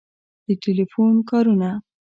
د 0.45 0.47
ټیلیفون 0.61 1.15
کارونه 1.29 1.69